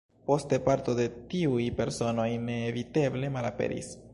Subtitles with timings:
[0.27, 3.95] Poste parto de tiuj personoj neeviteble malaperis.